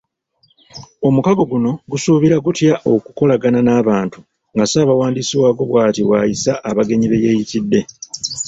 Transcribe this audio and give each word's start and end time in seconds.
Omukago 1.07 1.43
guno 1.51 1.71
gusuubira 1.91 2.35
gutya 2.45 2.73
okukolagana 2.93 3.59
n'abantu 3.63 4.19
nga 4.53 4.65
Ssabawandiisi 4.67 5.35
waagwo 5.41 5.63
bwati 5.69 6.01
bwayisa 6.07 6.53
abagenyi 6.69 7.07
beyeeyitidde. 7.11 7.79